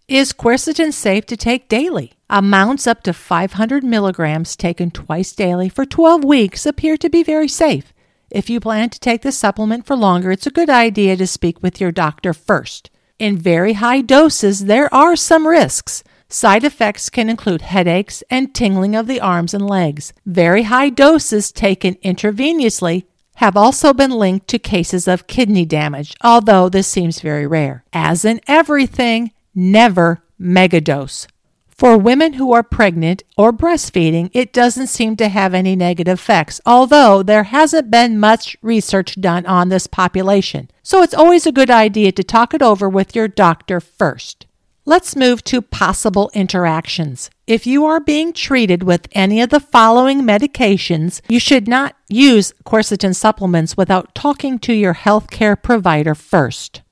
Is 0.08 0.32
quercetin 0.32 0.90
safe 0.90 1.26
to 1.26 1.36
take 1.36 1.68
daily? 1.68 2.14
Amounts 2.30 2.86
up 2.86 3.02
to 3.02 3.12
500 3.12 3.84
milligrams 3.84 4.56
taken 4.56 4.90
twice 4.90 5.32
daily 5.32 5.68
for 5.68 5.84
12 5.84 6.24
weeks 6.24 6.64
appear 6.64 6.96
to 6.96 7.10
be 7.10 7.22
very 7.22 7.48
safe. 7.48 7.92
If 8.30 8.48
you 8.48 8.60
plan 8.60 8.88
to 8.88 8.98
take 8.98 9.20
the 9.20 9.30
supplement 9.30 9.84
for 9.84 9.94
longer, 9.94 10.32
it's 10.32 10.46
a 10.46 10.50
good 10.50 10.70
idea 10.70 11.18
to 11.18 11.26
speak 11.26 11.62
with 11.62 11.82
your 11.82 11.92
doctor 11.92 12.32
first. 12.32 12.88
In 13.18 13.38
very 13.38 13.74
high 13.74 14.00
doses, 14.00 14.64
there 14.64 14.92
are 14.92 15.14
some 15.14 15.46
risks. 15.46 16.02
Side 16.28 16.64
effects 16.64 17.10
can 17.10 17.30
include 17.30 17.62
headaches 17.62 18.24
and 18.28 18.52
tingling 18.52 18.96
of 18.96 19.06
the 19.06 19.20
arms 19.20 19.54
and 19.54 19.64
legs. 19.64 20.12
Very 20.26 20.64
high 20.64 20.88
doses 20.88 21.52
taken 21.52 21.94
intravenously 21.96 23.04
have 23.36 23.56
also 23.56 23.92
been 23.92 24.10
linked 24.10 24.48
to 24.48 24.58
cases 24.58 25.06
of 25.06 25.28
kidney 25.28 25.64
damage, 25.64 26.16
although 26.22 26.68
this 26.68 26.88
seems 26.88 27.20
very 27.20 27.46
rare. 27.46 27.84
As 27.92 28.24
in 28.24 28.40
everything, 28.48 29.30
never 29.54 30.22
megadose. 30.40 31.28
For 31.74 31.98
women 31.98 32.34
who 32.34 32.52
are 32.52 32.62
pregnant 32.62 33.24
or 33.36 33.52
breastfeeding, 33.52 34.30
it 34.32 34.52
doesn't 34.52 34.86
seem 34.86 35.16
to 35.16 35.28
have 35.28 35.54
any 35.54 35.74
negative 35.74 36.20
effects, 36.20 36.60
although 36.64 37.20
there 37.24 37.42
hasn't 37.42 37.90
been 37.90 38.20
much 38.20 38.56
research 38.62 39.20
done 39.20 39.44
on 39.46 39.70
this 39.70 39.88
population. 39.88 40.70
So 40.84 41.02
it's 41.02 41.14
always 41.14 41.46
a 41.46 41.52
good 41.52 41.70
idea 41.70 42.12
to 42.12 42.22
talk 42.22 42.54
it 42.54 42.62
over 42.62 42.88
with 42.88 43.16
your 43.16 43.26
doctor 43.26 43.80
first. 43.80 44.46
Let's 44.84 45.16
move 45.16 45.42
to 45.44 45.60
possible 45.60 46.30
interactions. 46.32 47.28
If 47.46 47.66
you 47.66 47.86
are 47.86 47.98
being 47.98 48.32
treated 48.32 48.84
with 48.84 49.08
any 49.10 49.40
of 49.40 49.50
the 49.50 49.58
following 49.58 50.20
medications, 50.20 51.22
you 51.28 51.40
should 51.40 51.66
not 51.66 51.96
use 52.08 52.52
quercetin 52.64 53.16
supplements 53.16 53.76
without 53.76 54.14
talking 54.14 54.60
to 54.60 54.72
your 54.72 54.94
healthcare 54.94 55.60
provider 55.60 56.14
first. 56.14 56.82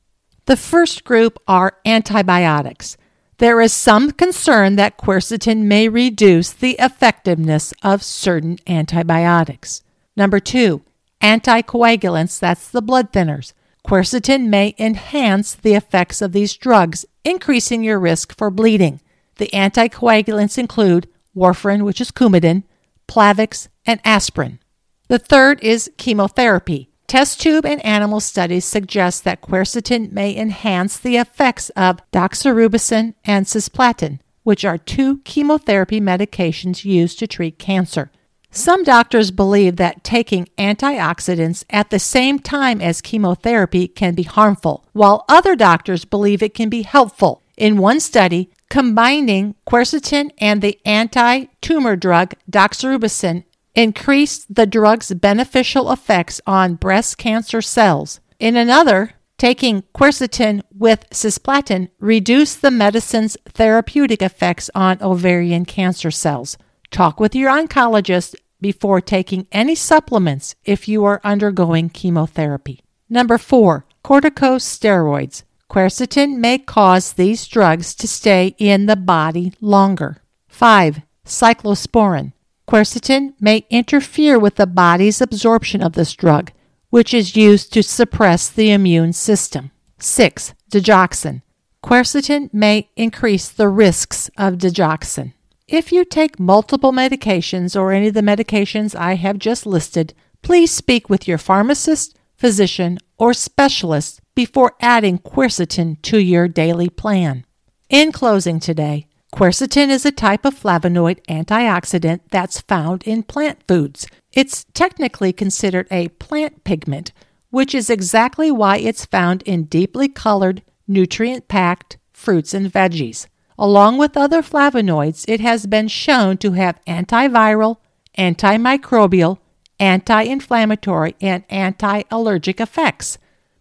The 0.47 0.57
first 0.57 1.05
group 1.05 1.39
are 1.47 1.77
antibiotics. 1.85 2.97
There 3.43 3.61
is 3.61 3.73
some 3.73 4.13
concern 4.13 4.77
that 4.77 4.97
quercetin 4.97 5.65
may 5.65 5.89
reduce 5.89 6.53
the 6.53 6.77
effectiveness 6.79 7.75
of 7.83 8.01
certain 8.01 8.57
antibiotics. 8.69 9.83
Number 10.17 10.39
two, 10.39 10.83
anticoagulants, 11.21 12.39
that's 12.39 12.69
the 12.69 12.81
blood 12.81 13.13
thinners. 13.13 13.53
Quercetin 13.85 14.47
may 14.47 14.77
enhance 14.79 15.57
the 15.57 15.75
effects 15.75 16.23
of 16.23 16.31
these 16.31 16.55
drugs, 16.55 17.05
increasing 17.25 17.83
your 17.83 17.99
risk 17.99 18.39
for 18.39 18.49
bleeding. 18.49 19.01
The 19.39 19.51
anticoagulants 19.53 20.57
include 20.57 21.09
warfarin, 21.37 21.83
which 21.83 22.01
is 22.01 22.13
Coumadin, 22.13 22.63
Plavix, 23.09 23.67
and 23.85 24.01
aspirin. 24.05 24.61
The 25.09 25.19
third 25.19 25.59
is 25.65 25.91
chemotherapy. 25.97 26.92
Test 27.12 27.42
tube 27.42 27.66
and 27.66 27.85
animal 27.85 28.21
studies 28.21 28.64
suggest 28.64 29.25
that 29.25 29.42
quercetin 29.42 30.12
may 30.12 30.35
enhance 30.35 30.97
the 30.97 31.19
effects 31.19 31.69
of 31.76 32.00
doxorubicin 32.11 33.12
and 33.23 33.45
cisplatin, 33.45 34.19
which 34.45 34.64
are 34.64 34.78
two 34.78 35.19
chemotherapy 35.19 36.00
medications 36.00 36.87
used 36.87 37.19
to 37.19 37.26
treat 37.26 37.59
cancer. 37.59 38.11
Some 38.50 38.83
doctors 38.83 39.31
believe 39.31 39.76
that 39.76 40.02
taking 40.02 40.49
antioxidants 40.57 41.64
at 41.69 41.90
the 41.90 41.99
same 41.99 42.38
time 42.38 42.81
as 42.81 43.02
chemotherapy 43.02 43.88
can 43.88 44.14
be 44.14 44.23
harmful, 44.23 44.87
while 44.95 45.26
other 45.28 45.54
doctors 45.54 46.07
believe 46.07 46.42
it 46.42 46.54
can 46.54 46.71
be 46.71 46.81
helpful. 46.81 47.42
In 47.59 47.76
one 47.76 48.00
study, 48.00 48.50
combining 48.71 49.54
quercetin 49.69 50.31
and 50.38 50.62
the 50.62 50.81
anti 50.87 51.45
tumor 51.61 51.95
drug 51.95 52.33
doxorubicin 52.50 53.45
increased 53.75 54.55
the 54.55 54.67
drug's 54.67 55.12
beneficial 55.14 55.91
effects 55.93 56.41
on 56.47 56.75
breast 56.75 57.19
cancer 57.19 57.62
cells. 57.62 58.21
In 58.38 58.57
another, 58.57 59.12
taking 59.38 59.83
quercetin 59.95 60.62
with 60.76 61.09
cisplatin 61.11 61.88
reduced 61.99 62.62
the 62.62 62.71
medicine's 62.71 63.37
therapeutic 63.49 64.23
effects 64.23 64.71
on 64.75 65.02
ovarian 65.02 65.64
cancer 65.64 66.11
cells. 66.11 66.57
Talk 66.91 67.19
with 67.19 67.35
your 67.35 67.50
oncologist 67.50 68.35
before 68.61 69.00
taking 69.00 69.47
any 69.50 69.75
supplements 69.75 70.55
if 70.64 70.87
you 70.87 71.05
are 71.05 71.21
undergoing 71.25 71.88
chemotherapy. 71.88 72.81
Number 73.09 73.38
four, 73.38 73.87
corticosteroids. 74.05 75.43
Quercetin 75.71 76.37
may 76.37 76.59
cause 76.59 77.14
these 77.14 77.47
drugs 77.47 77.95
to 77.95 78.07
stay 78.07 78.55
in 78.59 78.87
the 78.87 78.97
body 78.97 79.55
longer. 79.61 80.19
5. 80.49 81.00
Cyclosporin. 81.25 82.33
Quercetin 82.73 83.35
may 83.38 83.67
interfere 83.69 84.38
with 84.38 84.55
the 84.55 84.67
body's 84.67 85.21
absorption 85.21 85.83
of 85.83 85.93
this 85.93 86.14
drug, 86.14 86.52
which 86.88 87.12
is 87.12 87.37
used 87.37 87.71
to 87.75 87.83
suppress 87.83 88.49
the 88.49 88.71
immune 88.71 89.12
system. 89.12 89.71
6. 89.99 90.55
Digoxin. 90.71 91.43
Quercetin 91.85 92.49
may 92.50 92.88
increase 92.97 93.50
the 93.50 93.69
risks 93.69 94.31
of 94.38 94.55
digoxin. 94.55 95.35
If 95.69 95.93
you 95.93 96.07
take 96.07 96.41
multiple 96.41 96.93
medications 96.93 97.79
or 97.79 97.93
any 97.93 98.09
of 98.09 98.14
the 98.14 98.23
medications 98.23 98.95
I 98.95 99.17
have 99.17 99.38
just 99.38 99.67
listed, 99.67 100.14
please 100.41 100.71
speak 100.71 101.11
with 101.11 101.29
your 101.29 101.37
pharmacist, 101.37 102.17
physician, 102.37 102.99
or 103.19 103.35
specialist 103.35 104.23
before 104.35 104.76
adding 104.81 105.19
quercetin 105.19 106.00
to 106.05 106.17
your 106.17 106.49
daily 106.49 106.88
plan. 106.88 107.45
In 107.91 108.12
closing 108.12 108.61
today, 108.61 109.09
Quercetin 109.33 109.89
is 109.89 110.05
a 110.05 110.12
type 110.12 110.45
of 110.45 110.55
flavonoid 110.55 111.19
antioxidant 111.27 112.21
that's 112.31 112.61
found 112.61 113.03
in 113.05 113.23
plant 113.23 113.61
foods. 113.67 114.07
It's 114.31 114.67
technically 114.75 115.33
considered 115.33 115.89
a 115.91 116.09
plant 116.09 116.65
pigment, 116.65 117.12
which 117.49 117.75
is 117.75 117.89
exactly 117.89 118.51
why 118.51 118.77
it's 118.77 119.07
found 119.07 119.41
in 119.43 119.65
deeply 119.65 120.09
colored, 120.09 120.62
nutrient 120.87 121.49
packed 121.49 121.97
fruits 122.12 122.53
and 122.53 122.71
veggies. 122.71 123.27
Along 123.59 123.97
with 123.97 124.19
other 124.19 124.43
flavonoids, 124.43 125.25
it 125.27 125.41
has 125.41 125.67
been 125.67 125.89
shown 125.89 126.37
to 126.39 126.53
have 126.53 126.79
antiviral, 126.87 127.79
antimicrobial, 128.19 129.39
anti 129.81 130.23
inflammatory, 130.25 131.17
and 131.23 131.45
anti 131.49 132.03
allergic 132.11 132.61
effects. 132.61 133.17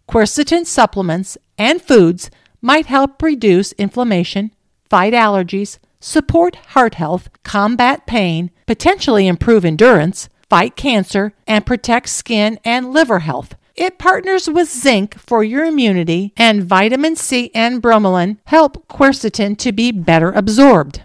Quercetin 0.06 0.66
supplements 0.66 1.38
and 1.56 1.80
foods 1.80 2.30
might 2.60 2.86
help 2.86 3.22
reduce 3.22 3.72
inflammation 3.72 4.52
fight 4.92 5.14
allergies, 5.14 5.78
support 6.00 6.54
heart 6.74 6.96
health, 6.96 7.30
combat 7.44 8.06
pain, 8.06 8.50
potentially 8.66 9.26
improve 9.26 9.64
endurance, 9.64 10.28
fight 10.50 10.76
cancer, 10.76 11.32
and 11.46 11.64
protect 11.64 12.10
skin 12.10 12.60
and 12.62 12.92
liver 12.92 13.20
health. 13.20 13.54
It 13.74 13.98
partners 13.98 14.50
with 14.50 14.68
zinc 14.70 15.18
for 15.18 15.42
your 15.42 15.64
immunity, 15.64 16.34
and 16.36 16.62
vitamin 16.62 17.16
C 17.16 17.50
and 17.54 17.82
bromelain 17.82 18.36
help 18.44 18.86
quercetin 18.86 19.56
to 19.60 19.72
be 19.72 19.92
better 19.92 20.30
absorbed. 20.30 21.00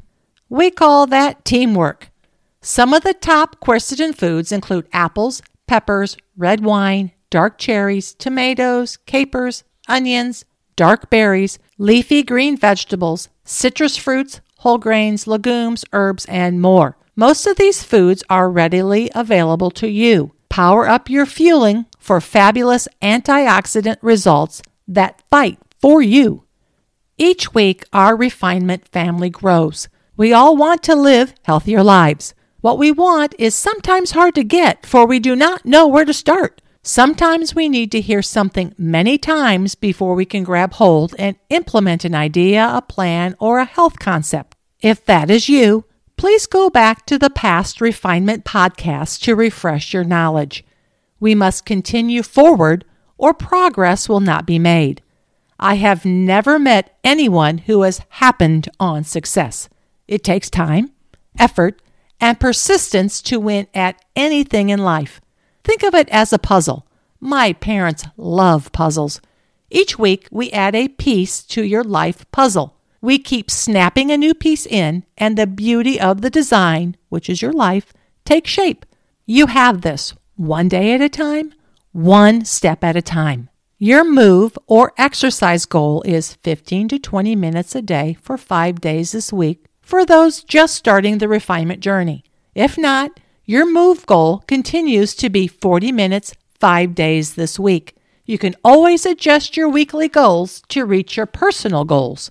We 0.49 0.69
call 0.69 1.07
that 1.07 1.45
teamwork. 1.45 2.09
Some 2.59 2.93
of 2.93 3.03
the 3.03 3.13
top 3.13 3.61
quercetin 3.61 4.13
foods 4.13 4.51
include 4.51 4.89
apples, 4.91 5.41
peppers, 5.65 6.17
red 6.35 6.61
wine, 6.61 7.13
dark 7.29 7.57
cherries, 7.57 8.13
tomatoes, 8.13 8.97
capers, 9.05 9.63
onions, 9.87 10.43
dark 10.77 11.09
berries, 11.09 11.59
leafy 11.77 12.23
green 12.23 12.55
vegetables, 12.55 13.27
citrus 13.43 13.97
fruits, 13.97 14.39
whole 14.59 14.77
grains, 14.77 15.27
legumes, 15.27 15.83
herbs, 15.91 16.25
and 16.27 16.61
more. 16.61 16.95
Most 17.17 17.45
of 17.45 17.57
these 17.57 17.83
foods 17.83 18.23
are 18.29 18.49
readily 18.49 19.11
available 19.13 19.71
to 19.71 19.89
you. 19.89 20.31
Power 20.47 20.87
up 20.87 21.09
your 21.09 21.25
fueling 21.25 21.85
for 21.99 22.21
fabulous 22.21 22.87
antioxidant 23.01 23.97
results 24.01 24.61
that 24.87 25.21
fight 25.29 25.59
for 25.81 26.01
you. 26.01 26.43
Each 27.17 27.53
week, 27.53 27.83
our 27.91 28.15
refinement 28.15 28.87
family 28.87 29.29
grows. 29.29 29.89
We 30.15 30.31
all 30.31 30.55
want 30.55 30.83
to 30.83 30.95
live 30.95 31.33
healthier 31.43 31.83
lives. 31.83 32.33
What 32.61 32.77
we 32.77 32.91
want 32.91 33.35
is 33.37 33.55
sometimes 33.55 34.11
hard 34.11 34.35
to 34.35 34.43
get, 34.43 34.85
for 34.85 35.05
we 35.05 35.19
do 35.19 35.35
not 35.35 35.65
know 35.65 35.87
where 35.87 36.05
to 36.05 36.13
start. 36.13 36.61
Sometimes 36.87 37.53
we 37.53 37.67
need 37.67 37.91
to 37.91 37.99
hear 37.99 38.21
something 38.21 38.73
many 38.77 39.17
times 39.17 39.75
before 39.75 40.15
we 40.15 40.23
can 40.23 40.45
grab 40.45 40.71
hold 40.71 41.13
and 41.19 41.35
implement 41.49 42.05
an 42.05 42.15
idea, 42.15 42.71
a 42.73 42.81
plan, 42.81 43.35
or 43.39 43.59
a 43.59 43.65
health 43.65 43.99
concept. 43.99 44.55
If 44.79 45.03
that 45.03 45.29
is 45.29 45.49
you, 45.49 45.83
please 46.15 46.45
go 46.45 46.69
back 46.69 47.05
to 47.07 47.19
the 47.19 47.29
past 47.29 47.81
refinement 47.81 48.45
podcast 48.45 49.19
to 49.23 49.35
refresh 49.35 49.93
your 49.93 50.05
knowledge. 50.05 50.63
We 51.19 51.35
must 51.35 51.65
continue 51.65 52.23
forward 52.23 52.85
or 53.17 53.33
progress 53.33 54.07
will 54.07 54.21
not 54.21 54.45
be 54.45 54.57
made. 54.57 55.01
I 55.59 55.75
have 55.75 56.05
never 56.05 56.57
met 56.57 56.97
anyone 57.03 57.57
who 57.57 57.81
has 57.81 58.01
happened 58.07 58.69
on 58.79 59.03
success. 59.03 59.67
It 60.07 60.23
takes 60.23 60.49
time, 60.49 60.93
effort, 61.37 61.81
and 62.21 62.39
persistence 62.39 63.21
to 63.23 63.41
win 63.41 63.67
at 63.73 64.01
anything 64.15 64.69
in 64.69 64.79
life. 64.79 65.19
Think 65.67 65.83
of 65.83 65.93
it 65.93 66.07
as 66.07 66.31
a 66.31 66.39
puzzle. 66.39 66.87
My 67.19 67.51
parents 67.51 68.05
love 68.15 68.71
puzzles. 68.71 69.19
Each 69.69 69.99
week, 69.99 70.29
we 70.31 70.49
add 70.51 70.73
a 70.75 70.87
piece 70.87 71.43
to 71.43 71.61
your 71.61 71.83
life 71.83 72.25
puzzle. 72.31 72.77
We 73.01 73.19
keep 73.19 73.51
snapping 73.51 74.09
a 74.09 74.15
new 74.15 74.33
piece 74.33 74.65
in, 74.65 75.03
and 75.17 75.37
the 75.37 75.45
beauty 75.45 75.99
of 75.99 76.21
the 76.21 76.29
design, 76.29 76.95
which 77.09 77.29
is 77.29 77.41
your 77.41 77.51
life, 77.51 77.91
takes 78.23 78.49
shape. 78.49 78.85
You 79.25 79.47
have 79.47 79.81
this 79.81 80.13
one 80.37 80.69
day 80.69 80.93
at 80.93 81.01
a 81.01 81.09
time, 81.09 81.53
one 81.91 82.45
step 82.45 82.81
at 82.81 82.95
a 82.95 83.01
time. 83.01 83.49
Your 83.77 84.05
move 84.05 84.57
or 84.67 84.93
exercise 84.97 85.65
goal 85.65 86.01
is 86.03 86.35
15 86.35 86.87
to 86.87 86.97
20 86.97 87.35
minutes 87.35 87.75
a 87.75 87.81
day 87.81 88.15
for 88.21 88.37
five 88.37 88.79
days 88.79 89.11
this 89.11 89.33
week 89.33 89.65
for 89.81 90.05
those 90.05 90.45
just 90.45 90.75
starting 90.75 91.17
the 91.17 91.27
refinement 91.27 91.81
journey. 91.81 92.23
If 92.55 92.77
not, 92.77 93.19
your 93.47 93.65
move 93.65 94.05
goal 94.05 94.43
continues 94.45 95.15
to 95.15 95.29
be 95.29 95.47
40 95.47 95.93
minutes, 95.93 96.33
five 96.59 96.93
days 96.93 97.35
this 97.35 97.57
week. 97.57 97.95
You 98.25 98.37
can 98.37 98.55
always 98.61 99.05
adjust 99.05 99.55
your 99.55 99.69
weekly 99.69 100.09
goals 100.09 100.61
to 100.67 100.85
reach 100.85 101.15
your 101.15 101.25
personal 101.25 101.85
goals. 101.85 102.29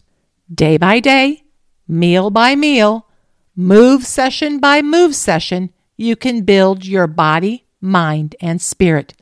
Day 0.55 0.77
by 0.77 1.01
day, 1.01 1.45
meal 1.89 2.29
by 2.29 2.55
meal, 2.55 3.09
move 3.57 4.05
session 4.05 4.61
by 4.61 4.83
move 4.83 5.15
session, 5.15 5.73
you 5.97 6.17
can 6.17 6.43
build 6.43 6.85
your 6.85 7.07
body, 7.07 7.65
mind, 7.81 8.37
and 8.43 8.61
spirit. 8.61 9.15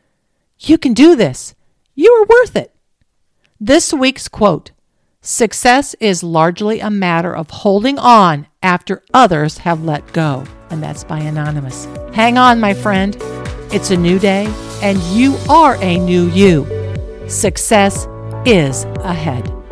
You 0.58 0.78
can 0.78 0.94
do 0.94 1.14
this. 1.14 1.54
You 1.94 2.10
are 2.10 2.26
worth 2.26 2.56
it. 2.56 2.74
This 3.60 3.92
week's 3.92 4.26
quote 4.26 4.72
Success 5.20 5.94
is 6.00 6.24
largely 6.24 6.80
a 6.80 6.90
matter 6.90 7.34
of 7.34 7.50
holding 7.50 8.00
on 8.00 8.48
after 8.64 9.04
others 9.14 9.58
have 9.58 9.84
let 9.84 10.12
go. 10.12 10.44
And 10.74 10.82
that's 10.82 11.04
by 11.04 11.20
Anonymous. 11.20 11.84
Hang 12.14 12.36
on, 12.36 12.58
my 12.58 12.74
friend. 12.74 13.16
It's 13.72 13.92
a 13.92 13.96
new 13.96 14.18
day, 14.18 14.52
and 14.82 14.98
you 15.04 15.36
are 15.48 15.76
a 15.80 15.98
new 15.98 16.28
you. 16.30 16.66
Success 17.28 18.08
is 18.44 18.82
ahead. 18.98 19.63